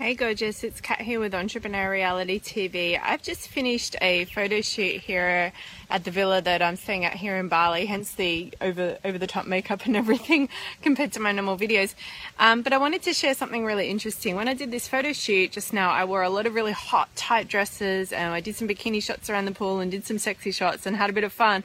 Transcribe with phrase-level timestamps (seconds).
[0.00, 2.98] Hey gorgeous, it's Kat here with Entrepreneur Reality TV.
[2.98, 5.52] I've just finished a photo shoot here
[5.90, 9.26] at the villa that I'm staying at here in Bali, hence the over over the
[9.26, 10.48] top makeup and everything
[10.80, 11.94] compared to my normal videos.
[12.38, 14.36] Um, but I wanted to share something really interesting.
[14.36, 17.14] When I did this photo shoot just now, I wore a lot of really hot
[17.14, 20.50] tight dresses and I did some bikini shots around the pool and did some sexy
[20.50, 21.62] shots and had a bit of fun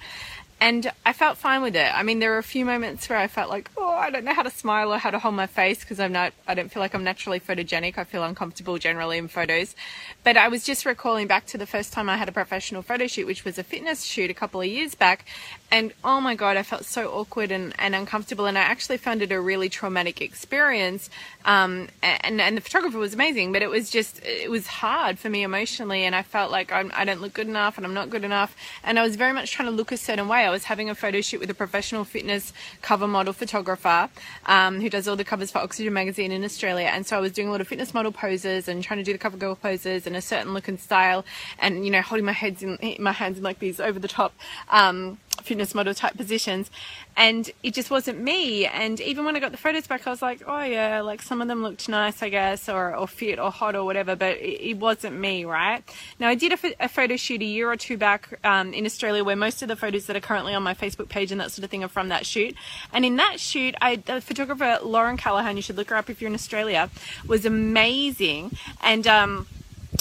[0.62, 1.94] and I felt fine with it.
[1.94, 4.34] I mean, there were a few moments where I felt like, oh, I don't know
[4.34, 6.80] how to smile or how to hold my face because I'm not, I don't feel
[6.80, 7.98] like I'm naturally photogenic.
[7.98, 9.76] I feel uncomfortable generally in photos.
[10.24, 13.06] But I was just recalling back to the first time I had a professional photo
[13.06, 15.26] shoot, which was a fitness shoot a couple of years back.
[15.72, 18.46] And oh my God, I felt so awkward and, and uncomfortable.
[18.46, 21.10] And I actually found it a really traumatic experience.
[21.44, 25.30] Um, and, and the photographer was amazing, but it was just, it was hard for
[25.30, 26.06] me emotionally.
[26.06, 28.56] And I felt like I'm, I don't look good enough and I'm not good enough.
[28.86, 30.45] And I was very much trying to look a certain way.
[30.46, 34.10] I was having a photo shoot with a professional fitness cover model photographer
[34.46, 36.88] um, who does all the covers for Oxygen magazine in Australia.
[36.88, 39.12] And so I was doing a lot of fitness model poses and trying to do
[39.12, 41.26] the cover girl poses in a certain look and style,
[41.60, 44.34] and you know holding my heads in my hands in like these over the top.
[44.70, 46.70] Um, fitness model type positions
[47.18, 48.66] and it just wasn't me.
[48.66, 51.42] And even when I got the photos back I was like oh yeah like some
[51.42, 54.70] of them looked nice I guess or, or fit or hot or whatever but it,
[54.70, 55.84] it wasn't me right?
[56.20, 59.24] Now I did a, a photo shoot a year or two back um, in Australia
[59.24, 61.64] where most of the photos that are currently on my Facebook page and that sort
[61.64, 62.56] of thing are from that shoot.
[62.92, 66.22] And in that shoot I the photographer Lauren Callahan you should look her up if
[66.22, 66.90] you're in Australia
[67.28, 68.58] was amazing.
[68.82, 69.48] And um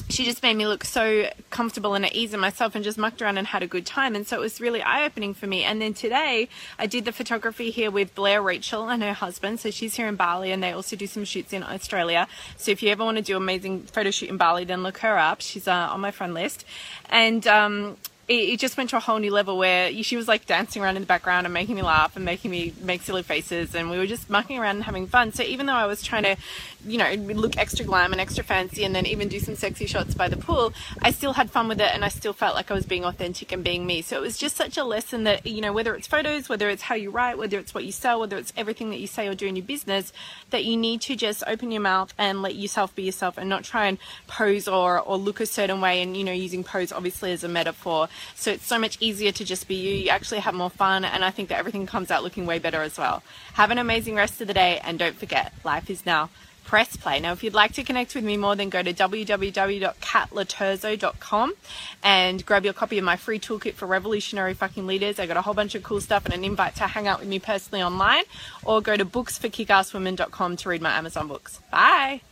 [0.09, 3.23] she just made me look so comfortable and at ease in myself and just mucked
[3.23, 4.17] around and had a good time.
[4.17, 5.63] And so it was really eye opening for me.
[5.63, 9.61] And then today I did the photography here with Blair Rachel and her husband.
[9.61, 12.27] So she's here in Bali and they also do some shoots in Australia.
[12.57, 15.17] So if you ever want to do amazing photo shoot in Bali, then look her
[15.17, 15.41] up.
[15.41, 16.65] She's uh, on my friend list.
[17.09, 17.97] And, um,
[18.29, 20.97] it, it, just went to a whole new level where she was like dancing around
[20.97, 23.99] in the background and making me laugh and making me make silly faces and we
[23.99, 25.33] were just mucking around and having fun.
[25.33, 26.37] So even though i was trying to
[26.87, 30.15] you know look extra glam and extra fancy and then even do some sexy shots
[30.15, 32.75] by the pool i still had fun with it and i still felt like i
[32.75, 34.03] was being authentic and being me.
[34.03, 36.83] So it was just such a lesson that you know whether it's photos whether it's
[36.83, 39.35] how you write whether it's what you sell whether it's everything that you say or
[39.35, 40.13] do in your business
[40.51, 43.65] that you need to just open your mouth and let yourself be yourself and not
[43.65, 47.33] try and pose or or look a certain way and you know using pose obviously
[47.33, 49.95] as a metaphor so it's so much easier to just be you.
[49.95, 52.83] You actually have more fun, and I think that everything comes out looking way better
[52.83, 53.23] as well.
[53.55, 56.31] Have an amazing rest of the day, and don't forget, life is now.
[56.65, 57.21] Press play.
[57.21, 61.55] Now, if you'd like to connect with me more, then go to www.katloterzo.com
[62.03, 65.19] and grab your copy of my free toolkit for revolutionary fucking leaders.
[65.19, 67.29] I got a whole bunch of cool stuff and an invite to hang out with
[67.29, 68.25] me personally online,
[68.65, 71.61] or go to booksforkickasswomen.com to read my Amazon books.
[71.71, 72.23] Bye.